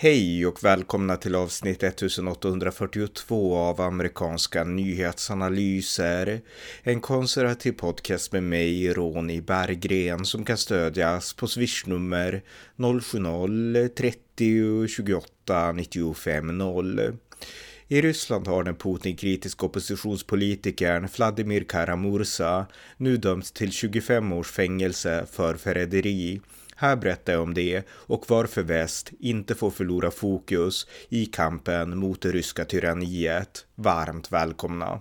Hej 0.00 0.46
och 0.46 0.64
välkomna 0.64 1.16
till 1.16 1.34
avsnitt 1.34 1.82
1842 1.82 3.56
av 3.56 3.80
amerikanska 3.80 4.64
nyhetsanalyser. 4.64 6.40
En 6.82 7.00
konservativ 7.00 7.72
podcast 7.72 8.32
med 8.32 8.42
mig, 8.42 8.92
Ronny 8.92 9.40
Berggren, 9.40 10.24
som 10.24 10.44
kan 10.44 10.56
stödjas 10.56 11.34
på 11.34 11.46
swishnummer 11.46 12.42
070-30 12.76 14.86
28 14.86 15.72
95 15.72 16.58
0. 16.58 17.16
I 17.88 18.02
Ryssland 18.02 18.46
har 18.46 18.64
den 18.64 18.76
Putin-kritiska 18.76 19.66
oppositionspolitikern 19.66 21.08
Vladimir 21.16 21.64
Kara-Murza 21.64 22.66
nu 22.96 23.16
dömts 23.16 23.52
till 23.52 23.72
25 23.72 24.32
års 24.32 24.50
fängelse 24.50 25.26
för 25.32 25.54
förräderi 25.54 26.40
här 26.78 26.96
berättar 26.96 27.32
jag 27.32 27.42
om 27.42 27.54
det 27.54 27.82
och 27.90 28.24
varför 28.28 28.62
väst 28.62 29.10
inte 29.20 29.54
får 29.54 29.70
förlora 29.70 30.10
fokus 30.10 30.86
i 31.08 31.26
kampen 31.26 31.98
mot 31.98 32.22
det 32.22 32.30
ryska 32.30 32.64
tyranniet. 32.64 33.66
Varmt 33.74 34.32
välkomna! 34.32 35.00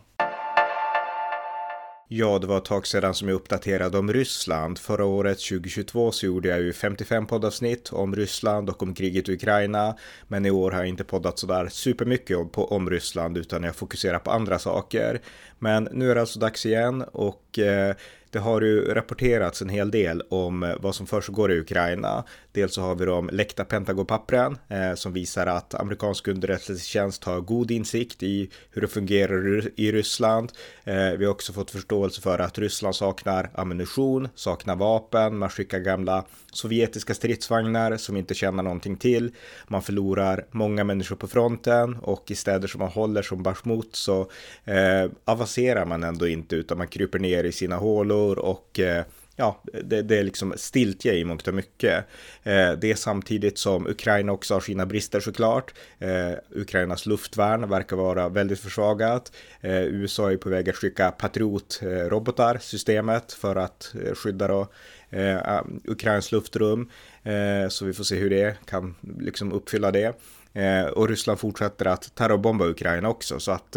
Ja, 2.09 2.39
det 2.39 2.47
var 2.47 2.57
ett 2.57 2.65
tag 2.65 2.87
sedan 2.87 3.13
som 3.13 3.27
jag 3.27 3.35
uppdaterade 3.35 3.97
om 3.97 4.13
Ryssland. 4.13 4.79
Förra 4.79 5.05
året, 5.05 5.37
2022, 5.37 6.11
så 6.11 6.25
gjorde 6.25 6.47
jag 6.49 6.61
ju 6.61 6.73
55 6.73 7.25
poddavsnitt 7.25 7.89
om 7.93 8.15
Ryssland 8.15 8.69
och 8.69 8.83
om 8.83 8.93
kriget 8.93 9.29
i 9.29 9.33
Ukraina. 9.33 9.97
Men 10.27 10.45
i 10.45 10.51
år 10.51 10.71
har 10.71 10.79
jag 10.79 10.87
inte 10.87 11.03
poddat 11.03 11.39
sådär 11.39 11.67
supermycket 11.67 12.51
på, 12.51 12.65
om 12.65 12.89
Ryssland 12.89 13.37
utan 13.37 13.63
jag 13.63 13.75
fokuserar 13.75 14.19
på 14.19 14.31
andra 14.31 14.59
saker. 14.59 15.21
Men 15.59 15.87
nu 15.91 16.11
är 16.11 16.15
det 16.15 16.21
alltså 16.21 16.39
dags 16.39 16.65
igen 16.65 17.01
och 17.01 17.59
eh, 17.59 17.95
det 18.31 18.39
har 18.39 18.61
ju 18.61 18.93
rapporterats 18.93 19.61
en 19.61 19.69
hel 19.69 19.91
del 19.91 20.21
om 20.29 20.63
eh, 20.63 20.75
vad 20.79 20.95
som 20.95 21.07
försiggår 21.07 21.51
i 21.51 21.59
Ukraina. 21.59 22.23
Dels 22.51 22.73
så 22.73 22.81
har 22.81 22.95
vi 22.95 23.05
de 23.05 23.29
läckta 23.29 23.63
Pentagon-pappren 23.63 24.57
eh, 24.67 24.93
som 24.95 25.13
visar 25.13 25.47
att 25.47 25.73
amerikansk 25.75 26.27
underrättelsetjänst 26.27 27.23
har 27.23 27.41
god 27.41 27.71
insikt 27.71 28.23
i 28.23 28.49
hur 28.71 28.81
det 28.81 28.87
fungerar 28.87 29.69
i 29.75 29.91
Ryssland. 29.91 30.51
Eh, 30.83 31.11
vi 31.17 31.25
har 31.25 31.31
också 31.31 31.53
fått 31.53 31.71
förståelse 31.71 32.21
för 32.21 32.39
att 32.39 32.57
Ryssland 32.59 32.95
saknar 32.95 33.49
ammunition, 33.53 34.29
saknar 34.35 34.75
vapen, 34.75 35.37
man 35.37 35.49
skickar 35.49 35.79
gamla 35.79 36.25
sovjetiska 36.51 37.13
stridsvagnar 37.13 37.97
som 37.97 38.17
inte 38.17 38.33
känner 38.33 38.63
någonting 38.63 38.97
till. 38.97 39.31
Man 39.67 39.81
förlorar 39.81 40.45
många 40.51 40.83
människor 40.83 41.15
på 41.15 41.27
fronten 41.27 41.95
och 41.95 42.31
i 42.31 42.35
städer 42.35 42.67
som 42.67 42.79
man 42.79 42.89
håller 42.89 43.21
som 43.21 43.43
Bashmut 43.43 43.95
så 43.95 44.21
eh, 44.65 45.11
avancerar 45.25 45.85
man 45.85 46.03
ändå 46.03 46.27
inte 46.27 46.55
utan 46.55 46.77
man 46.77 46.87
kryper 46.87 47.19
ner 47.19 47.43
i 47.43 47.51
sina 47.51 47.75
hålor 47.75 48.16
och 48.39 48.79
eh, 48.79 49.03
ja, 49.37 49.61
det, 49.83 50.01
det, 50.01 50.17
är 50.17 50.23
liksom 50.23 50.53
stiltje 50.57 51.13
i 51.13 51.25
mångt 51.25 51.47
och 51.47 51.53
mycket. 51.53 52.05
Eh, 52.43 52.71
det 52.71 52.91
är 52.91 52.95
samtidigt 52.95 53.57
som 53.57 53.87
Ukraina 53.87 54.31
också 54.31 54.53
har 54.53 54.61
sina 54.61 54.85
brister 54.85 55.19
såklart. 55.19 55.73
Eh, 55.99 56.31
Ukrainas 56.51 57.05
luftvärn 57.05 57.69
verkar 57.69 57.95
vara 57.95 58.29
väldigt 58.29 58.59
försvagat. 58.59 59.31
Eh, 59.61 59.81
USA 59.81 60.31
är 60.31 60.37
på 60.37 60.49
väg 60.49 60.69
att 60.69 60.75
skicka 60.75 61.11
Patriot-robotar, 61.11 62.57
systemet, 62.61 63.33
för 63.33 63.55
att 63.55 63.95
eh, 64.05 64.13
skydda 64.13 64.47
då, 64.47 64.67
eh, 65.09 65.59
um, 65.59 65.81
Ukrains 65.85 66.31
luftrum. 66.31 66.89
Så 67.69 67.85
vi 67.85 67.93
får 67.93 68.03
se 68.03 68.15
hur 68.15 68.29
det 68.29 68.57
kan 68.65 68.95
liksom 69.19 69.51
uppfylla 69.51 69.91
det. 69.91 70.13
Och 70.93 71.09
Ryssland 71.09 71.39
fortsätter 71.39 71.85
att 71.85 72.15
terrorbomba 72.15 72.65
Ukraina 72.65 73.09
också, 73.09 73.39
så 73.39 73.51
att 73.51 73.75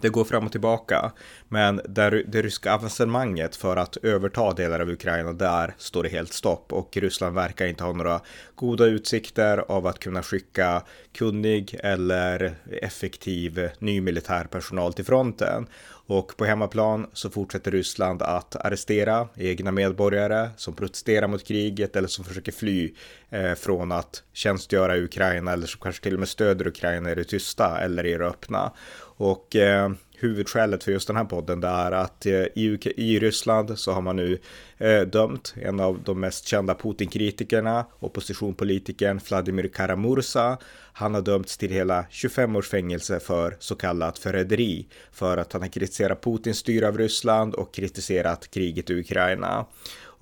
det 0.00 0.08
går 0.08 0.24
fram 0.24 0.46
och 0.46 0.52
tillbaka, 0.52 1.12
men 1.48 1.80
där 1.88 2.24
det 2.28 2.42
ryska 2.42 2.74
avancemanget 2.74 3.56
för 3.56 3.76
att 3.76 3.96
överta 3.96 4.52
delar 4.52 4.80
av 4.80 4.90
Ukraina, 4.90 5.32
där 5.32 5.74
står 5.78 6.02
det 6.02 6.08
helt 6.08 6.32
stopp 6.32 6.72
och 6.72 6.96
Ryssland 6.96 7.34
verkar 7.34 7.66
inte 7.66 7.84
ha 7.84 7.92
några 7.92 8.20
goda 8.54 8.84
utsikter 8.84 9.64
av 9.68 9.86
att 9.86 9.98
kunna 9.98 10.22
skicka 10.22 10.82
kunnig 11.12 11.76
eller 11.82 12.54
effektiv 12.82 13.70
ny 13.78 14.00
militär 14.00 14.44
personal 14.44 14.92
till 14.92 15.04
fronten. 15.04 15.66
Och 16.06 16.36
på 16.36 16.44
hemmaplan 16.44 17.06
så 17.12 17.30
fortsätter 17.30 17.70
Ryssland 17.70 18.22
att 18.22 18.56
arrestera 18.56 19.28
egna 19.36 19.72
medborgare 19.72 20.48
som 20.56 20.74
protesterar 20.74 21.28
mot 21.28 21.44
kriget 21.44 21.96
eller 21.96 22.08
som 22.08 22.24
försöker 22.24 22.52
fly 22.52 22.94
eh, 23.30 23.54
från 23.54 23.92
att 23.92 24.22
tjänstgöra 24.32 24.96
i 24.96 25.04
Ukraina 25.04 25.52
eller 25.52 25.66
som 25.66 25.80
kanske 25.80 26.02
till 26.02 26.14
och 26.14 26.20
med 26.20 26.28
stöder 26.28 26.66
Ukraina 26.66 27.12
i 27.12 27.14
det 27.14 27.24
tysta 27.24 27.80
eller 27.80 28.06
i 28.06 28.14
det 28.14 28.26
öppna. 28.26 28.72
Och 29.16 29.56
eh, 29.56 29.90
huvudskälet 30.24 30.84
för 30.84 30.92
just 30.92 31.06
den 31.06 31.16
här 31.16 31.24
podden 31.24 31.60
det 31.60 31.68
är 31.68 31.92
att 31.92 32.26
eh, 32.26 32.32
i, 32.32 32.78
i 32.96 33.18
Ryssland 33.18 33.78
så 33.78 33.92
har 33.92 34.00
man 34.00 34.16
nu 34.16 34.38
eh, 34.78 35.00
dömt 35.00 35.54
en 35.62 35.80
av 35.80 36.02
de 36.04 36.20
mest 36.20 36.46
kända 36.46 36.74
Putin-kritikerna, 36.74 37.86
oppositionpolitikern 37.98 39.20
Vladimir 39.28 39.68
Karamursa. 39.68 40.58
Han 40.92 41.14
har 41.14 41.22
dömts 41.22 41.58
till 41.58 41.70
hela 41.70 42.04
25 42.10 42.56
års 42.56 42.68
fängelse 42.68 43.20
för 43.20 43.56
så 43.58 43.74
kallat 43.74 44.18
förräderi 44.18 44.86
för 45.12 45.36
att 45.36 45.52
han 45.52 45.62
har 45.62 45.68
kritiserat 45.68 46.22
Putins 46.22 46.58
styre 46.58 46.88
av 46.88 46.98
Ryssland 46.98 47.54
och 47.54 47.74
kritiserat 47.74 48.50
kriget 48.50 48.90
i 48.90 49.00
Ukraina. 49.00 49.66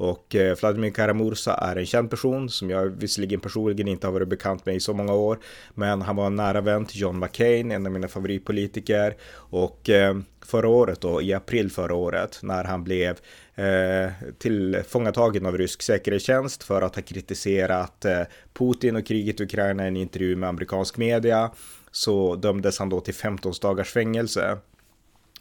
Och 0.03 0.35
eh, 0.35 0.57
Vladimir 0.57 0.91
Karamursa 0.91 1.55
är 1.55 1.77
en 1.77 1.87
känd 1.87 2.11
person 2.11 2.51
som 2.51 2.71
jag 2.71 2.87
visserligen 2.87 3.41
personligen 3.41 3.89
inte 3.89 4.07
har 4.07 4.13
varit 4.13 4.29
bekant 4.29 4.67
med 4.67 4.75
i 4.75 4.81
så 4.81 4.95
många 4.95 5.13
år. 5.13 5.39
Men 5.75 6.03
han 6.03 6.17
var 6.17 6.27
en 6.27 6.37
nära 6.37 6.61
vän 6.61 6.87
till 6.87 7.01
John 7.01 7.19
McCain, 7.19 7.71
en 7.71 7.87
av 7.87 7.93
mina 7.93 8.09
favoritpolitiker. 8.09 9.17
Och 9.35 9.91
eh, 9.91 10.17
förra 10.45 10.69
året 10.69 11.01
då, 11.01 11.23
i 11.23 11.33
april 11.33 11.71
förra 11.71 11.95
året, 11.95 12.39
när 12.43 12.65
han 12.65 12.85
blev 12.85 13.19
eh, 13.55 14.11
tillfångatagen 14.39 15.47
av 15.47 15.59
rysk 15.59 15.83
säkerhetstjänst 15.83 16.63
för 16.63 16.83
att 16.83 16.95
ha 16.95 17.03
kritiserat 17.03 18.05
eh, 18.05 18.23
Putin 18.53 18.97
och 18.97 19.07
kriget 19.07 19.41
i 19.41 19.45
Ukraina 19.45 19.85
i 19.85 19.89
en 19.89 19.97
intervju 19.97 20.37
med 20.37 20.49
amerikansk 20.49 20.97
media 20.97 21.51
så 21.91 22.35
dömdes 22.37 22.79
han 22.79 22.89
då 22.89 23.01
till 23.01 23.15
15 23.15 23.53
dagars 23.63 23.91
fängelse. 23.91 24.59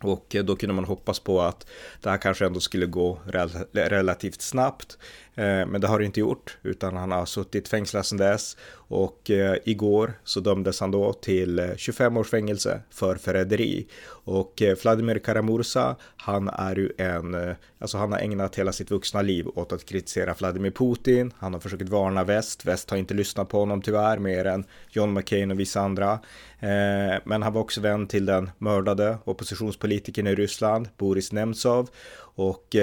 Och 0.03 0.35
eh, 0.35 0.44
då 0.44 0.56
kunde 0.56 0.75
man 0.75 0.85
hoppas 0.85 1.19
på 1.19 1.41
att 1.41 1.67
det 2.01 2.09
här 2.09 2.17
kanske 2.17 2.45
ändå 2.45 2.59
skulle 2.59 2.85
gå 2.85 3.19
relativt 3.73 4.41
snabbt. 4.41 4.97
Eh, 5.36 5.66
men 5.66 5.81
det 5.81 5.88
har 5.88 6.00
det 6.00 6.06
inte 6.06 6.19
gjort, 6.19 6.58
utan 6.64 6.96
han 6.96 7.12
har 7.12 7.25
suttit 7.25 7.68
fängslad 7.68 8.06
sedan 8.06 8.18
dess. 8.18 8.58
Och 8.74 9.31
eh, 9.31 9.58
igår 9.64 10.14
så 10.24 10.40
dömdes 10.40 10.80
han 10.80 10.92
då 10.92 11.14
till 11.14 11.59
eh, 11.59 11.75
25 11.78 12.18
års 12.18 12.30
fängelse 12.30 12.81
för 12.90 13.16
förräderi. 13.16 13.88
Och 14.24 14.62
Vladimir 14.81 15.19
Karamursa, 15.19 15.96
han 16.18 16.47
är 16.47 16.75
ju 16.75 16.92
en, 16.97 17.56
alltså 17.80 17.97
han 17.97 18.12
har 18.12 18.19
ägnat 18.19 18.56
hela 18.56 18.72
sitt 18.72 18.92
vuxna 18.92 19.22
liv 19.22 19.47
åt 19.56 19.74
att 19.74 19.86
kritisera 19.86 20.34
Vladimir 20.34 20.72
Putin. 20.72 21.34
Han 21.38 21.53
har 21.53 21.59
försökt 21.59 21.90
varna 21.90 22.24
väst. 22.24 22.66
Väst 22.66 22.90
har 22.90 22.98
inte 22.98 23.13
lyssnat 23.13 23.50
på 23.50 23.59
honom 23.59 23.81
tyvärr, 23.81 24.18
mer 24.18 24.46
än 24.46 24.63
John 24.90 25.13
McCain 25.13 25.52
och 25.52 25.59
vissa 25.59 25.81
andra. 25.81 26.19
Men 27.24 27.44
han 27.44 27.53
var 27.53 27.62
också 27.62 27.81
vän 27.81 28.08
till 28.08 28.25
den 28.25 28.50
mördade 28.58 29.18
oppositionspolitikern 29.24 30.28
i 30.28 30.36
Ryssland, 30.36 30.90
Boris 30.98 31.31
Nemtsov. 31.31 31.90
Och 32.36 32.75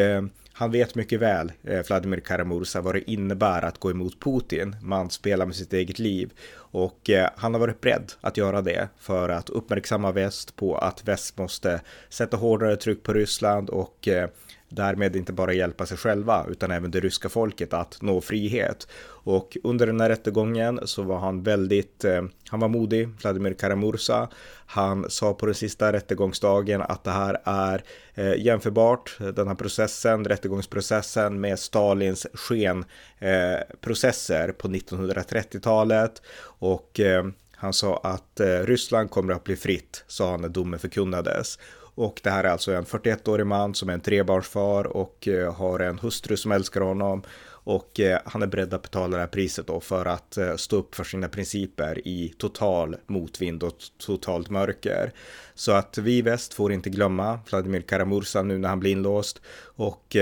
han 0.58 0.70
vet 0.70 0.94
mycket 0.94 1.20
väl, 1.20 1.52
eh, 1.64 1.86
Vladimir 1.86 2.20
Karamursa, 2.20 2.80
vad 2.80 2.94
det 2.94 3.10
innebär 3.10 3.64
att 3.64 3.78
gå 3.78 3.90
emot 3.90 4.20
Putin. 4.20 4.76
Man 4.82 5.10
spelar 5.10 5.46
med 5.46 5.56
sitt 5.56 5.72
eget 5.72 5.98
liv 5.98 6.32
och 6.54 7.10
eh, 7.10 7.30
han 7.36 7.54
har 7.54 7.60
varit 7.60 7.80
beredd 7.80 8.12
att 8.20 8.36
göra 8.36 8.62
det 8.62 8.88
för 8.98 9.28
att 9.28 9.50
uppmärksamma 9.50 10.12
väst 10.12 10.56
på 10.56 10.78
att 10.78 11.08
väst 11.08 11.38
måste 11.38 11.80
sätta 12.08 12.36
hårdare 12.36 12.76
tryck 12.76 13.02
på 13.02 13.12
Ryssland 13.12 13.70
och 13.70 14.08
eh, 14.08 14.28
därmed 14.68 15.16
inte 15.16 15.32
bara 15.32 15.52
hjälpa 15.52 15.86
sig 15.86 15.96
själva 15.96 16.46
utan 16.50 16.70
även 16.70 16.90
det 16.90 17.00
ryska 17.00 17.28
folket 17.28 17.72
att 17.72 18.02
nå 18.02 18.20
frihet. 18.20 18.88
Och 19.06 19.56
under 19.64 19.86
den 19.86 20.00
här 20.00 20.08
rättegången 20.08 20.80
så 20.84 21.02
var 21.02 21.18
han 21.18 21.42
väldigt, 21.42 22.04
eh, 22.04 22.22
han 22.48 22.60
var 22.60 22.68
modig, 22.68 23.08
Vladimir 23.22 23.54
Karamursa. 23.54 24.28
Han 24.66 25.10
sa 25.10 25.34
på 25.34 25.46
den 25.46 25.54
sista 25.54 25.92
rättegångsdagen 25.92 26.82
att 26.82 27.04
det 27.04 27.10
här 27.10 27.40
är 27.44 27.82
eh, 28.14 28.34
jämförbart, 28.34 29.16
eh, 29.20 29.26
den 29.26 29.48
här 29.48 29.54
processen, 29.54 30.24
rättegångsprocessen 30.24 31.40
med 31.40 31.58
Stalins 31.58 32.26
skenprocesser 32.34 34.48
eh, 34.48 34.52
på 34.52 34.68
1930-talet. 34.68 36.22
Och 36.60 37.00
eh, 37.00 37.24
han 37.60 37.72
sa 37.72 37.96
att 37.96 38.40
eh, 38.40 38.46
Ryssland 38.46 39.10
kommer 39.10 39.32
att 39.32 39.44
bli 39.44 39.56
fritt, 39.56 40.04
sa 40.06 40.30
han 40.30 40.40
när 40.40 40.48
domen 40.48 40.78
förkunnades. 40.78 41.58
Och 41.98 42.20
det 42.22 42.30
här 42.30 42.44
är 42.44 42.48
alltså 42.48 42.72
en 42.72 42.84
41-årig 42.84 43.46
man 43.46 43.74
som 43.74 43.88
är 43.88 43.92
en 43.92 44.00
trebarnsfar 44.00 44.86
och 44.86 45.28
eh, 45.28 45.54
har 45.54 45.80
en 45.80 45.98
hustru 45.98 46.36
som 46.36 46.52
älskar 46.52 46.80
honom. 46.80 47.22
Och 47.48 48.00
eh, 48.00 48.20
han 48.24 48.42
är 48.42 48.46
beredd 48.46 48.74
att 48.74 48.82
betala 48.82 49.16
det 49.16 49.22
här 49.22 49.28
priset 49.28 49.66
då 49.66 49.80
för 49.80 50.06
att 50.06 50.36
eh, 50.36 50.56
stå 50.56 50.76
upp 50.76 50.94
för 50.94 51.04
sina 51.04 51.28
principer 51.28 52.08
i 52.08 52.34
total 52.38 52.96
motvind 53.06 53.62
och 53.62 53.74
totalt 54.06 54.50
mörker. 54.50 55.12
Så 55.54 55.72
att 55.72 55.98
vi 55.98 56.18
i 56.18 56.22
väst 56.22 56.54
får 56.54 56.72
inte 56.72 56.90
glömma 56.90 57.40
Vladimir 57.50 57.80
Karamursa 57.80 58.42
nu 58.42 58.58
när 58.58 58.68
han 58.68 58.80
blir 58.80 58.92
inlåst. 58.92 59.40
Och 59.60 60.16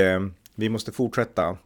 vi 0.55 0.69
måste 0.69 0.93
fortsätta 0.93 1.57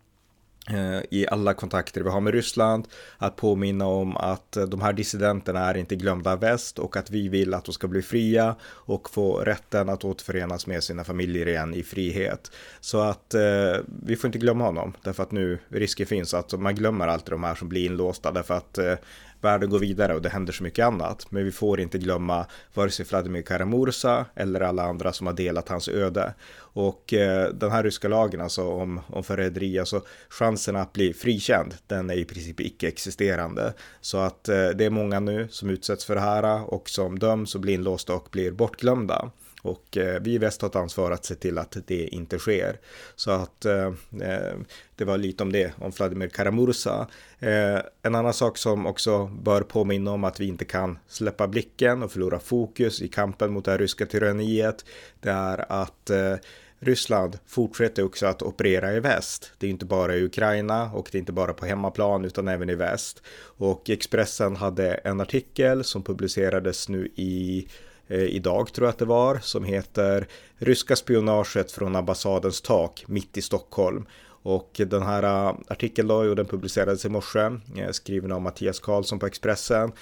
Eh, 0.71 1.03
i 1.11 1.27
alla 1.31 1.55
kontakter 1.55 2.01
vi 2.01 2.11
har 2.11 2.21
med 2.21 2.35
Ryssland, 2.35 2.89
att 3.19 3.37
påminna 3.37 3.87
om 3.87 4.17
att 4.17 4.57
eh, 4.57 4.65
de 4.65 4.81
här 4.81 4.93
dissidenterna 4.93 5.61
är 5.61 5.77
inte 5.77 5.97
glömda 5.97 6.37
väst 6.37 6.79
och 6.79 6.97
att 6.97 7.11
vi 7.11 7.29
vill 7.29 7.55
att 7.55 7.65
de 7.65 7.73
ska 7.73 7.89
bli 7.89 8.03
fria 8.03 8.57
och 8.65 9.11
få 9.11 9.39
rätten 9.39 9.89
att 9.89 10.05
återförenas 10.05 10.67
med 10.67 10.85
sina 10.85 11.05
familjer 11.05 11.49
igen 11.49 11.75
i 11.75 11.83
frihet. 11.83 12.51
Så 12.81 13.01
att 13.01 13.35
eh, 13.35 13.77
vi 14.03 14.17
får 14.17 14.29
inte 14.29 14.39
glömma 14.39 14.65
honom, 14.65 14.93
därför 15.03 15.23
att 15.23 15.33
nu 15.33 15.59
risken 15.69 16.07
finns 16.07 16.35
att 16.35 16.61
man 16.61 16.75
glömmer 16.75 17.09
alltid 17.09 17.33
de 17.33 17.45
här 17.45 17.55
som 17.55 17.69
blir 17.69 17.87
inlåsta, 17.87 18.33
därför 18.33 18.55
att 18.55 18.79
eh, 18.79 18.95
världen 19.41 19.71
går 19.71 19.79
vidare 19.79 20.15
och 20.15 20.23
det 20.23 20.29
händer 20.29 20.53
så 20.53 20.63
mycket 20.63 20.87
annat. 20.87 21.27
Men 21.31 21.45
vi 21.45 21.53
får 21.53 21.81
inte 21.81 21.99
glömma 21.99 22.47
vare 22.75 22.91
sig 22.91 23.07
Vladimir 23.07 23.43
Karamursa 23.43 24.27
eller 24.35 24.61
alla 24.61 24.83
andra 24.83 25.13
som 25.13 25.27
har 25.27 25.35
delat 25.35 25.69
hans 25.69 25.89
öde. 25.89 26.35
Och 26.73 27.15
eh, 27.15 27.49
den 27.49 27.71
här 27.71 27.83
ryska 27.83 28.09
lagen 28.09 28.41
alltså 28.41 28.69
om, 28.69 29.01
om 29.07 29.25
förräderi, 29.25 29.79
alltså 29.79 30.03
chansen 30.29 30.77
att 30.77 30.93
bli 30.93 31.13
frikänd, 31.13 31.75
den 31.87 32.11
är 32.11 32.15
i 32.15 32.25
princip 32.25 32.61
icke-existerande. 32.61 33.73
Så 34.01 34.19
att 34.19 34.49
eh, 34.49 34.69
det 34.69 34.85
är 34.85 34.91
många 34.91 35.21
nu 35.21 35.49
som 35.51 35.71
utsätts 35.71 36.05
för 36.05 36.15
det 36.15 36.21
här 36.21 36.75
och 36.75 36.91
som 36.91 37.19
döms 37.19 37.55
och 37.55 37.61
blir 37.61 37.75
inlåsta 37.75 38.15
och 38.15 38.29
blir 38.31 38.51
bortglömda. 38.53 39.31
Och 39.63 39.97
eh, 39.97 40.21
vi 40.21 40.35
i 40.35 40.39
väst 40.39 40.63
har 40.63 40.69
ett 40.69 40.77
ansvar 40.77 41.11
att 41.11 41.25
se 41.25 41.35
till 41.35 41.59
att 41.59 41.77
det 41.87 42.07
inte 42.07 42.39
sker. 42.39 42.79
Så 43.17 43.31
att 43.31 43.65
eh, 43.65 43.87
eh 44.23 44.57
det 44.97 45.05
var 45.05 45.19
lite 45.19 45.43
om 45.43 45.53
det, 45.53 45.73
om 45.79 45.91
Vladimir 45.91 46.29
Karamursa. 46.29 47.09
Eh, 47.39 47.79
en 48.03 48.15
annan 48.15 48.35
sak 48.35 48.59
som 48.59 48.87
också 48.87 49.27
bör 49.27 49.63
påminna 49.63 50.11
om 50.11 50.25
att 50.25 50.41
vi 50.41 50.47
inte 50.47 50.65
kan 50.65 50.99
släppa 51.09 51.49
blicken 51.49 52.03
och 52.03 52.13
förlora 52.13 52.39
fokus 52.39 53.03
i 53.03 53.09
kampen 53.09 53.53
mot 53.53 53.65
det 53.65 53.71
här 53.71 53.79
ryska 53.79 54.07
tyranniet, 54.07 54.85
det 55.21 55.31
är 55.31 55.73
att 55.73 56.11
eh, 56.11 56.35
Ryssland 56.83 57.39
fortsätter 57.47 58.05
också 58.05 58.27
att 58.27 58.43
operera 58.43 58.93
i 58.93 59.01
väst. 59.01 59.53
Det 59.59 59.67
är 59.67 59.71
inte 59.71 59.85
bara 59.85 60.17
i 60.17 60.25
Ukraina 60.25 60.93
och 60.93 61.09
det 61.13 61.19
är 61.19 61.21
inte 61.21 61.33
bara 61.33 61.53
på 61.53 61.67
hemmaplan 61.67 62.25
utan 62.25 62.49
även 62.49 62.71
i 62.71 62.75
väst. 62.75 63.23
Och 63.41 63.91
Expressen 63.91 64.57
hade 64.57 64.95
en 64.95 65.21
artikel 65.21 65.85
som 65.85 66.03
publicerades 66.03 66.89
nu 66.89 67.07
i 67.15 67.69
Eh, 68.11 68.25
idag 68.25 68.73
tror 68.73 68.87
jag 68.87 68.93
att 68.93 68.99
det 68.99 69.05
var, 69.05 69.39
som 69.39 69.65
heter 69.65 70.27
Ryska 70.59 70.97
spionaget 70.97 71.73
från 71.73 71.97
ambassadens 71.97 72.61
tak 72.61 73.05
mitt 73.07 73.37
i 73.37 73.43
Stockholm. 73.43 74.07
Och 74.43 74.81
den 74.87 75.03
här 75.03 75.23
eh, 75.23 75.55
artikeln 75.69 76.09
då, 76.09 76.15
och 76.15 76.37
den 76.37 76.47
publicerades 76.47 77.05
i 77.05 77.09
morse, 77.09 77.41
eh, 77.41 77.91
skriven 77.91 78.33
av 78.33 78.41
Mattias 78.41 78.81
Karlsson 78.81 79.19
på 79.19 79.27
Expressen. 79.27 79.93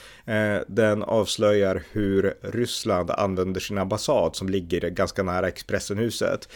Den 0.67 1.03
avslöjar 1.03 1.83
hur 1.91 2.35
Ryssland 2.43 3.11
använder 3.11 3.61
sin 3.61 3.79
ambassad 3.79 4.37
som 4.37 4.49
ligger 4.49 4.91
ganska 4.91 5.23
nära 5.23 5.49
Expressenhuset. 5.49 6.49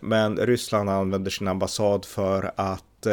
Men 0.00 0.36
Ryssland 0.36 0.90
använder 0.90 1.30
sin 1.30 1.48
ambassad 1.48 2.04
för 2.04 2.52
att 2.56 3.06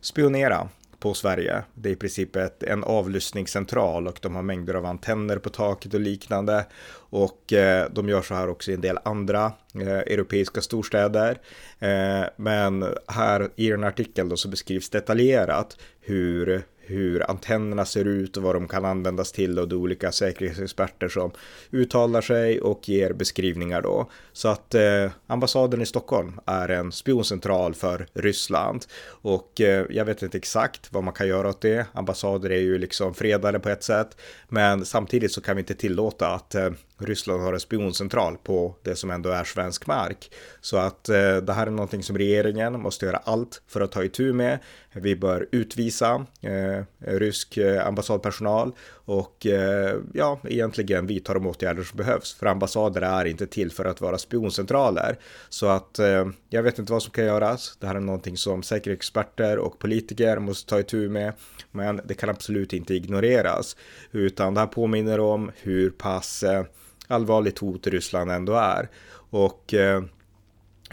spionera 0.00 0.68
på 1.04 1.14
Sverige. 1.14 1.62
Det 1.74 1.88
är 1.88 1.92
i 1.92 1.96
princip 1.96 2.36
ett, 2.36 2.62
en 2.62 2.84
avlyssningscentral 2.84 4.08
och 4.08 4.18
de 4.22 4.34
har 4.34 4.42
mängder 4.42 4.74
av 4.74 4.86
antenner 4.86 5.38
på 5.38 5.50
taket 5.50 5.94
och 5.94 6.00
liknande. 6.00 6.66
Och 6.94 7.52
eh, 7.52 7.88
de 7.92 8.08
gör 8.08 8.22
så 8.22 8.34
här 8.34 8.48
också 8.48 8.70
i 8.70 8.74
en 8.74 8.80
del 8.80 8.98
andra 9.04 9.52
eh, 9.74 9.88
europeiska 9.88 10.60
storstäder. 10.60 11.38
Eh, 11.78 12.24
men 12.36 12.84
här 13.06 13.48
i 13.56 13.68
den 13.68 13.82
här 13.82 13.90
artikeln 13.90 14.28
då 14.28 14.36
så 14.36 14.48
beskrivs 14.48 14.90
detaljerat 14.90 15.76
hur 16.00 16.62
hur 16.86 17.30
antennerna 17.30 17.84
ser 17.84 18.04
ut 18.04 18.36
och 18.36 18.42
vad 18.42 18.54
de 18.54 18.68
kan 18.68 18.84
användas 18.84 19.32
till 19.32 19.58
och 19.58 19.68
det 19.68 19.74
är 19.74 19.76
olika 19.76 20.12
säkerhetsexperter 20.12 21.08
som 21.08 21.30
uttalar 21.70 22.20
sig 22.20 22.60
och 22.60 22.88
ger 22.88 23.12
beskrivningar 23.12 23.82
då. 23.82 24.10
Så 24.32 24.48
att 24.48 24.74
eh, 24.74 25.10
ambassaden 25.26 25.82
i 25.82 25.86
Stockholm 25.86 26.40
är 26.46 26.68
en 26.68 26.92
spioncentral 26.92 27.74
för 27.74 28.06
Ryssland 28.14 28.84
och 29.06 29.60
eh, 29.60 29.86
jag 29.90 30.04
vet 30.04 30.22
inte 30.22 30.38
exakt 30.38 30.92
vad 30.92 31.04
man 31.04 31.14
kan 31.14 31.28
göra 31.28 31.48
åt 31.48 31.60
det. 31.60 31.86
Ambassader 31.92 32.50
är 32.50 32.60
ju 32.60 32.78
liksom 32.78 33.14
fredade 33.14 33.58
på 33.58 33.68
ett 33.68 33.82
sätt, 33.82 34.16
men 34.48 34.84
samtidigt 34.84 35.32
så 35.32 35.40
kan 35.40 35.56
vi 35.56 35.60
inte 35.60 35.74
tillåta 35.74 36.28
att 36.28 36.54
eh, 36.54 36.70
Ryssland 36.98 37.42
har 37.42 37.52
en 37.52 37.60
spioncentral 37.60 38.36
på 38.42 38.76
det 38.82 38.96
som 38.96 39.10
ändå 39.10 39.30
är 39.30 39.44
svensk 39.44 39.86
mark. 39.86 40.30
Så 40.60 40.76
att 40.76 41.08
eh, 41.08 41.36
det 41.36 41.52
här 41.52 41.66
är 41.66 41.70
någonting 41.70 42.02
som 42.02 42.18
regeringen 42.18 42.80
måste 42.80 43.06
göra 43.06 43.16
allt 43.16 43.62
för 43.68 43.80
att 43.80 43.92
ta 43.92 44.04
itu 44.04 44.32
med. 44.32 44.58
Vi 44.92 45.16
bör 45.16 45.48
utvisa 45.52 46.26
eh, 46.40 46.84
rysk 46.98 47.56
eh, 47.56 47.86
ambassadpersonal 47.86 48.72
och 48.90 49.46
eh, 49.46 49.96
ja, 50.12 50.40
egentligen 50.44 51.06
vidta 51.06 51.34
de 51.34 51.46
åtgärder 51.46 51.82
som 51.82 51.96
behövs. 51.96 52.34
För 52.34 52.46
ambassader 52.46 53.02
är 53.02 53.24
inte 53.24 53.46
till 53.46 53.70
för 53.72 53.84
att 53.84 54.00
vara 54.00 54.18
spioncentraler. 54.18 55.18
Så 55.48 55.66
att 55.66 55.98
eh, 55.98 56.26
jag 56.48 56.62
vet 56.62 56.78
inte 56.78 56.92
vad 56.92 57.02
som 57.02 57.12
kan 57.12 57.24
göras. 57.24 57.76
Det 57.80 57.86
här 57.86 57.94
är 57.94 58.00
någonting 58.00 58.36
som 58.36 58.62
säkerhetsexperter 58.62 59.58
och 59.58 59.78
politiker 59.78 60.38
måste 60.38 60.70
ta 60.70 60.80
itu 60.80 61.08
med. 61.08 61.32
Men 61.70 62.00
det 62.04 62.14
kan 62.14 62.30
absolut 62.30 62.72
inte 62.72 62.94
ignoreras. 62.94 63.76
Utan 64.12 64.54
det 64.54 64.60
här 64.60 64.66
påminner 64.66 65.20
om 65.20 65.50
hur 65.62 65.90
pass 65.90 66.42
eh, 66.42 66.64
allvarligt 67.08 67.58
hot 67.58 67.86
Ryssland 67.86 68.30
ändå 68.30 68.52
är. 68.54 68.88
Och 69.30 69.74
eh, 69.74 70.02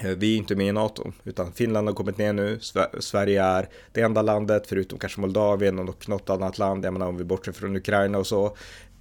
Eh, 0.03 0.09
vi 0.11 0.33
är 0.33 0.37
inte 0.37 0.55
med 0.55 0.67
i 0.67 0.71
NATO, 0.71 1.11
utan 1.23 1.51
Finland 1.51 1.87
har 1.87 1.95
kommit 1.95 2.17
ner 2.17 2.33
nu. 2.33 2.59
Sverige 2.99 3.43
är 3.43 3.69
det 3.91 4.01
enda 4.01 4.21
landet, 4.21 4.63
förutom 4.67 4.99
kanske 4.99 5.21
Moldavien 5.21 5.79
och 5.79 6.09
något 6.09 6.29
annat 6.29 6.57
land, 6.57 6.85
jag 6.85 6.93
menar 6.93 7.07
om 7.07 7.17
vi 7.17 7.23
bortser 7.23 7.51
från 7.51 7.75
Ukraina 7.75 8.17
och 8.17 8.27
så, 8.27 8.55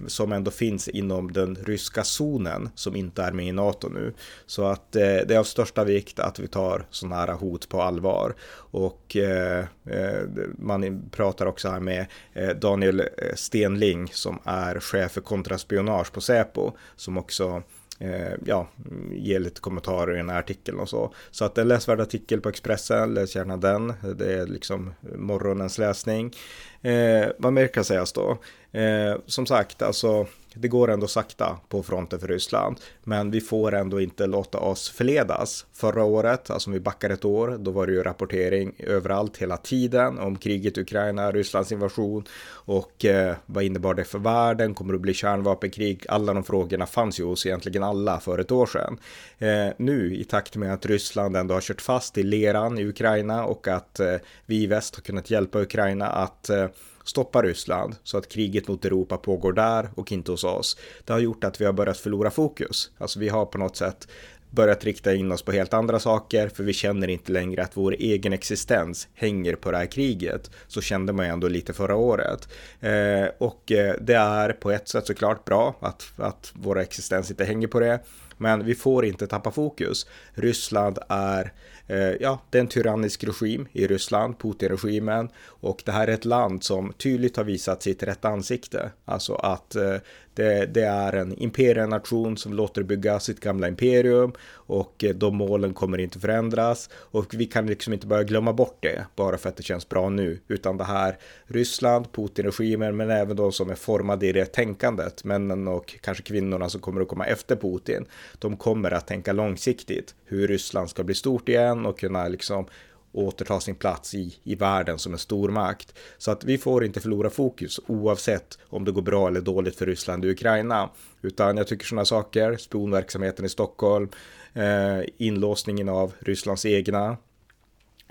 som 0.07 0.31
ändå 0.31 0.51
finns 0.51 0.87
inom 0.87 1.31
den 1.31 1.55
ryska 1.55 2.03
zonen 2.03 2.69
som 2.75 2.95
inte 2.95 3.23
är 3.23 3.31
med 3.31 3.47
i 3.47 3.51
NATO 3.51 3.89
nu. 3.89 4.13
Så 4.45 4.65
att 4.65 4.95
eh, 4.95 5.01
det 5.01 5.31
är 5.31 5.37
av 5.37 5.43
största 5.43 5.83
vikt 5.83 6.19
att 6.19 6.39
vi 6.39 6.47
tar 6.47 6.85
sådana 6.89 7.15
här 7.15 7.33
hot 7.33 7.69
på 7.69 7.81
allvar. 7.81 8.35
Och 8.53 9.15
eh, 9.15 9.59
eh 9.85 10.21
man 10.57 11.09
pratar 11.11 11.45
också 11.45 11.69
här 11.69 11.79
med 11.79 12.05
eh, 12.33 12.49
Daniel 12.49 12.99
eh, 12.99 13.05
Stenling 13.35 14.07
som 14.13 14.39
är 14.43 14.79
chef 14.79 15.11
för 15.11 15.21
kontraspionage 15.21 16.11
på 16.11 16.21
Säpo 16.21 16.71
som 16.95 17.17
också 17.17 17.63
eh, 18.01 18.33
ja, 18.45 18.67
ge 19.11 19.39
lite 19.39 19.61
kommentarer 19.61 20.13
i 20.13 20.17
den 20.17 20.29
här 20.29 20.39
artikeln 20.39 20.79
och 20.79 20.89
så. 20.89 21.13
Så 21.31 21.45
att 21.45 21.57
en 21.57 21.67
läsvärd 21.67 21.99
artikel 22.01 22.41
på 22.41 22.49
Expressen, 22.49 23.13
läs 23.13 23.35
gärna 23.35 23.57
den. 23.57 23.93
Det 24.15 24.33
är 24.33 24.47
liksom 24.47 24.93
morgonens 25.15 25.77
läsning. 25.77 26.35
Eh, 26.81 27.27
vad 27.37 27.53
mer 27.53 27.67
kan 27.67 27.85
sägas 27.85 28.13
då? 28.13 28.37
Eh, 28.71 29.15
som 29.25 29.45
sagt, 29.45 29.81
alltså 29.81 30.27
det 30.55 30.67
går 30.67 30.91
ändå 30.91 31.07
sakta 31.07 31.57
på 31.69 31.83
fronten 31.83 32.19
för 32.19 32.27
Ryssland, 32.27 32.79
men 33.03 33.31
vi 33.31 33.41
får 33.41 33.73
ändå 33.75 34.01
inte 34.01 34.27
låta 34.27 34.57
oss 34.57 34.89
förledas. 34.89 35.65
Förra 35.73 36.03
året, 36.03 36.49
alltså 36.49 36.69
om 36.69 36.73
vi 36.73 36.79
backar 36.79 37.09
ett 37.09 37.25
år, 37.25 37.57
då 37.59 37.71
var 37.71 37.87
det 37.87 37.93
ju 37.93 38.03
rapportering 38.03 38.75
överallt 38.79 39.37
hela 39.37 39.57
tiden 39.57 40.19
om 40.19 40.35
kriget 40.35 40.77
i 40.77 40.81
Ukraina, 40.81 41.31
Rysslands 41.31 41.71
invasion 41.71 42.23
och 42.51 43.05
eh, 43.05 43.35
vad 43.45 43.63
innebar 43.63 43.93
det 43.93 44.03
för 44.03 44.19
världen? 44.19 44.73
Kommer 44.73 44.93
det 44.93 44.97
att 44.97 45.01
bli 45.01 45.13
kärnvapenkrig? 45.13 46.05
Alla 46.09 46.33
de 46.33 46.43
frågorna 46.43 46.85
fanns 46.85 47.19
ju 47.19 47.23
hos 47.23 47.45
egentligen 47.45 47.83
alla 47.83 48.19
för 48.19 48.39
ett 48.39 48.51
år 48.51 48.65
sedan. 48.65 48.97
Eh, 49.37 49.73
nu 49.77 50.15
i 50.15 50.23
takt 50.23 50.55
med 50.55 50.73
att 50.73 50.85
Ryssland 50.85 51.37
ändå 51.37 51.53
har 51.53 51.61
kört 51.61 51.81
fast 51.81 52.17
i 52.17 52.23
leran 52.23 52.77
i 52.77 52.85
Ukraina 52.85 53.45
och 53.45 53.67
att 53.67 53.99
eh, 53.99 54.15
vi 54.45 54.63
i 54.63 54.67
väst 54.67 54.95
har 54.95 55.01
kunnat 55.01 55.31
hjälpa 55.31 55.61
Ukraina 55.61 56.07
att 56.07 56.49
eh, 56.49 56.67
stoppa 57.03 57.41
Ryssland 57.41 57.95
så 58.03 58.17
att 58.17 58.29
kriget 58.29 58.67
mot 58.67 58.85
Europa 58.85 59.17
pågår 59.17 59.53
där 59.53 59.89
och 59.95 60.11
inte 60.11 60.31
hos 60.31 60.43
oss. 60.43 60.77
Det 61.05 61.13
har 61.13 61.19
gjort 61.19 61.43
att 61.43 61.61
vi 61.61 61.65
har 61.65 61.73
börjat 61.73 61.97
förlora 61.97 62.31
fokus. 62.31 62.91
Alltså 62.97 63.19
vi 63.19 63.29
har 63.29 63.45
på 63.45 63.57
något 63.57 63.75
sätt 63.75 64.07
börjat 64.51 64.83
rikta 64.83 65.13
in 65.13 65.31
oss 65.31 65.41
på 65.41 65.51
helt 65.51 65.73
andra 65.73 65.99
saker 65.99 66.49
för 66.49 66.63
vi 66.63 66.73
känner 66.73 67.07
inte 67.07 67.31
längre 67.31 67.63
att 67.63 67.77
vår 67.77 67.95
egen 67.99 68.33
existens 68.33 69.07
hänger 69.13 69.55
på 69.55 69.71
det 69.71 69.77
här 69.77 69.85
kriget. 69.85 70.51
Så 70.67 70.81
kände 70.81 71.13
man 71.13 71.25
ju 71.25 71.31
ändå 71.31 71.47
lite 71.47 71.73
förra 71.73 71.95
året. 71.95 72.47
Eh, 72.79 73.25
och 73.37 73.71
eh, 73.71 73.95
det 74.01 74.15
är 74.15 74.49
på 74.49 74.71
ett 74.71 74.87
sätt 74.87 75.07
såklart 75.07 75.45
bra 75.45 75.75
att, 75.79 76.11
att 76.17 76.51
vår 76.55 76.79
existens 76.79 77.31
inte 77.31 77.45
hänger 77.45 77.67
på 77.67 77.79
det. 77.79 77.99
Men 78.41 78.65
vi 78.65 78.75
får 78.75 79.05
inte 79.05 79.27
tappa 79.27 79.51
fokus. 79.51 80.07
Ryssland 80.33 80.99
är 81.09 81.53
eh, 81.87 81.97
ja, 81.97 82.41
det 82.49 82.57
är 82.57 82.61
en 82.61 82.67
tyrannisk 82.67 83.23
regim 83.23 83.67
i 83.71 83.87
Ryssland, 83.87 84.39
Putin-regimen. 84.39 85.29
Och 85.45 85.81
det 85.85 85.91
här 85.91 86.07
är 86.07 86.13
ett 86.13 86.25
land 86.25 86.63
som 86.63 86.93
tydligt 86.93 87.37
har 87.37 87.43
visat 87.43 87.83
sitt 87.83 88.03
rätta 88.03 88.29
ansikte. 88.29 88.91
Alltså 89.05 89.33
att 89.33 89.75
eh, 89.75 89.95
det, 90.33 90.65
det, 90.65 90.83
är 90.83 91.13
en 91.13 91.33
imperienation 91.33 92.37
som 92.37 92.53
låter 92.53 92.83
bygga 92.83 93.19
sitt 93.19 93.39
gamla 93.39 93.67
imperium 93.67 94.31
och 94.53 95.03
eh, 95.03 95.15
de 95.15 95.35
målen 95.35 95.73
kommer 95.73 95.97
inte 95.97 96.19
förändras 96.19 96.89
och 96.93 97.33
vi 97.33 97.45
kan 97.45 97.67
liksom 97.67 97.93
inte 97.93 98.07
börja 98.07 98.23
glömma 98.23 98.53
bort 98.53 98.77
det 98.79 99.05
bara 99.15 99.37
för 99.37 99.49
att 99.49 99.57
det 99.57 99.63
känns 99.63 99.89
bra 99.89 100.09
nu 100.09 100.39
utan 100.47 100.77
det 100.77 100.83
här 100.83 101.17
Ryssland, 101.45 102.11
Putin-regimen 102.11 102.97
men 102.97 103.09
även 103.09 103.35
de 103.35 103.51
som 103.51 103.69
är 103.69 103.75
formade 103.75 104.27
i 104.27 104.31
det 104.31 104.45
tänkandet, 104.45 105.23
männen 105.23 105.67
och 105.67 105.95
kanske 106.01 106.23
kvinnorna 106.23 106.69
som 106.69 106.81
kommer 106.81 107.01
att 107.01 107.07
komma 107.07 107.25
efter 107.25 107.55
Putin. 107.55 108.05
De 108.39 108.57
kommer 108.57 108.91
att 108.91 109.07
tänka 109.07 109.33
långsiktigt 109.33 110.15
hur 110.25 110.47
Ryssland 110.47 110.89
ska 110.89 111.03
bli 111.03 111.15
stort 111.15 111.49
igen 111.49 111.85
och 111.85 111.99
kunna 111.99 112.27
liksom 112.27 112.65
återta 113.11 113.59
sin 113.59 113.75
plats 113.75 114.15
i, 114.15 114.35
i 114.43 114.55
världen 114.55 114.99
som 114.99 115.13
en 115.13 115.19
stormakt. 115.19 115.93
Så 116.17 116.31
att 116.31 116.43
vi 116.43 116.57
får 116.57 116.85
inte 116.85 117.01
förlora 117.01 117.29
fokus 117.29 117.79
oavsett 117.87 118.59
om 118.69 118.85
det 118.85 118.91
går 118.91 119.01
bra 119.01 119.27
eller 119.27 119.41
dåligt 119.41 119.75
för 119.75 119.85
Ryssland 119.85 120.25
och 120.25 120.31
Ukraina. 120.31 120.89
Utan 121.21 121.57
jag 121.57 121.67
tycker 121.67 121.85
sådana 121.85 122.05
saker, 122.05 122.57
spionverksamheten 122.57 123.45
i 123.45 123.49
Stockholm, 123.49 124.09
eh, 124.53 124.99
inlåsningen 125.17 125.89
av 125.89 126.13
Rysslands 126.19 126.65
egna 126.65 127.17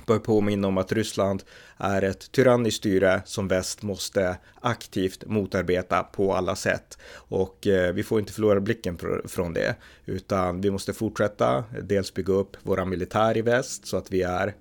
bör 0.07 0.19
påminna 0.19 0.69
om 0.69 0.79
att 0.79 0.93
Ryssland 0.93 1.43
är 1.77 2.03
ett 2.03 2.33
tyranniskt 2.33 2.77
styre 2.77 3.23
som 3.25 3.49
väst 3.49 3.83
måste 3.83 4.37
aktivt 4.61 5.27
motarbeta 5.27 6.03
på 6.03 6.35
alla 6.35 6.57
sätt. 6.57 6.99
Och 7.15 7.67
eh, 7.67 7.93
vi 7.93 8.03
får 8.03 8.21
inte 8.21 8.33
förlora 8.33 8.61
blicken 8.61 8.99
från 9.25 9.53
det, 9.53 9.77
utan 10.05 10.61
vi 10.61 10.71
måste 10.71 10.93
fortsätta 10.93 11.65
dels 11.83 12.15
bygga 12.15 12.35
upp 12.35 12.57
våra 12.63 12.85
militär 12.85 13.37
i 13.37 13.43
väst 13.43 13.87
så 13.87 13.97
att 13.97 14.13
vi 14.13 14.23
är 14.23 14.55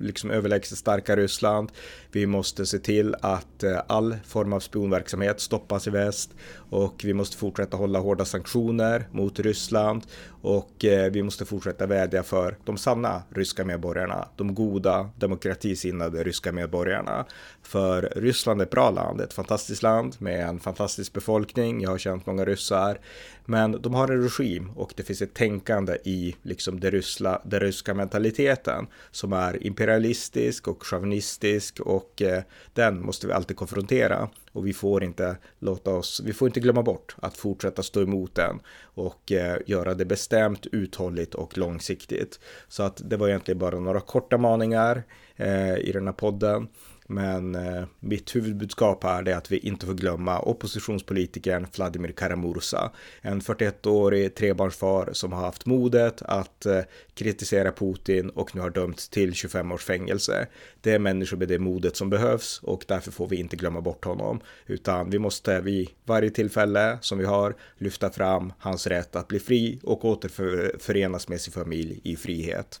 liksom 0.00 0.30
överlägset 0.30 0.78
starka 0.78 1.16
Ryssland. 1.16 1.72
Vi 2.12 2.26
måste 2.26 2.66
se 2.66 2.78
till 2.78 3.14
att 3.20 3.62
eh, 3.62 3.80
all 3.86 4.16
form 4.26 4.52
av 4.52 4.60
spionverksamhet 4.60 5.40
stoppas 5.40 5.86
i 5.86 5.90
väst 5.90 6.30
och 6.70 7.02
vi 7.04 7.14
måste 7.14 7.36
fortsätta 7.36 7.76
hålla 7.76 7.98
hårda 7.98 8.24
sanktioner 8.24 9.08
mot 9.12 9.40
Ryssland 9.40 10.02
och 10.42 10.84
eh, 10.84 11.12
vi 11.12 11.22
måste 11.22 11.44
fortsätta 11.44 11.86
vädja 11.86 12.22
för 12.22 12.56
de 12.64 12.76
sanna 12.76 13.22
ryska 13.30 13.64
medborgarna, 13.64 14.28
de 14.36 14.54
goda 14.54 15.10
demokratisinnade 15.16 16.24
ryska 16.24 16.52
medborgarna. 16.52 17.26
För 17.62 18.12
Ryssland 18.16 18.60
är 18.60 18.64
ett 18.64 18.70
bra 18.70 18.90
land, 18.90 19.20
ett 19.20 19.32
fantastiskt 19.32 19.82
land 19.82 20.16
med 20.18 20.48
en 20.48 20.60
fantastisk 20.60 21.12
befolkning. 21.12 21.80
Jag 21.80 21.90
har 21.90 21.98
känt 21.98 22.26
många 22.26 22.44
ryssar, 22.44 22.98
men 23.44 23.82
de 23.82 23.94
har 23.94 24.08
en 24.08 24.22
regim 24.22 24.70
och 24.70 24.92
det 24.96 25.02
finns 25.02 25.22
ett 25.22 25.34
tänkande 25.34 25.96
i 26.04 26.36
liksom 26.42 26.80
det, 26.80 26.90
ryssla, 26.90 27.42
det 27.44 27.58
ryska 27.58 27.94
mentaliteten 27.94 28.86
som 29.10 29.32
är 29.32 29.66
imperialistisk 29.66 30.68
och 30.68 30.86
chauvinistisk 30.86 31.80
och 31.80 32.22
eh, 32.22 32.42
den 32.74 33.02
måste 33.02 33.26
vi 33.26 33.32
alltid 33.32 33.56
konfrontera 33.56 34.28
och 34.58 34.66
vi 34.66 34.72
får 34.72 35.04
inte 35.04 35.36
låta 35.58 35.90
oss, 35.90 36.22
vi 36.24 36.32
får 36.32 36.48
inte 36.48 36.60
glömma 36.60 36.82
bort 36.82 37.16
att 37.22 37.36
fortsätta 37.36 37.82
stå 37.82 38.02
emot 38.02 38.34
den 38.34 38.60
och 38.82 39.32
eh, 39.32 39.58
göra 39.66 39.94
det 39.94 40.04
bestämt, 40.04 40.66
uthålligt 40.66 41.34
och 41.34 41.58
långsiktigt. 41.58 42.40
Så 42.68 42.82
att 42.82 43.02
det 43.04 43.16
var 43.16 43.28
egentligen 43.28 43.58
bara 43.58 43.80
några 43.80 44.00
korta 44.00 44.38
maningar 44.38 45.02
eh, 45.36 45.76
i 45.76 45.90
den 45.92 46.06
här 46.06 46.12
podden. 46.12 46.68
Men 47.10 47.54
eh, 47.54 47.84
mitt 48.00 48.36
huvudbudskap 48.36 49.04
här 49.04 49.28
är 49.28 49.36
att 49.36 49.52
vi 49.52 49.58
inte 49.58 49.86
får 49.86 49.94
glömma 49.94 50.40
oppositionspolitikern 50.40 51.66
Vladimir 51.76 52.12
Karamursa. 52.12 52.90
En 53.20 53.40
41-årig 53.40 54.34
trebarnsfar 54.34 55.08
som 55.12 55.32
har 55.32 55.40
haft 55.40 55.66
modet 55.66 56.22
att 56.22 56.66
eh, 56.66 56.80
kritisera 57.14 57.72
Putin 57.72 58.30
och 58.30 58.56
nu 58.56 58.60
har 58.60 58.70
dömts 58.70 59.08
till 59.08 59.34
25 59.34 59.72
års 59.72 59.84
fängelse. 59.84 60.46
Det 60.80 60.92
är 60.92 60.98
människor 60.98 61.36
med 61.36 61.48
det 61.48 61.58
modet 61.58 61.96
som 61.96 62.10
behövs 62.10 62.60
och 62.62 62.84
därför 62.88 63.10
får 63.12 63.28
vi 63.28 63.36
inte 63.36 63.56
glömma 63.56 63.80
bort 63.80 64.04
honom. 64.04 64.40
Utan 64.66 65.10
vi 65.10 65.18
måste 65.18 65.60
vid 65.60 65.88
varje 66.04 66.30
tillfälle 66.30 66.98
som 67.00 67.18
vi 67.18 67.24
har 67.24 67.54
lyfta 67.78 68.10
fram 68.10 68.52
hans 68.58 68.86
rätt 68.86 69.16
att 69.16 69.28
bli 69.28 69.40
fri 69.40 69.80
och 69.82 70.04
återförenas 70.04 71.28
med 71.28 71.40
sin 71.40 71.52
familj 71.52 72.00
i 72.04 72.16
frihet. 72.16 72.80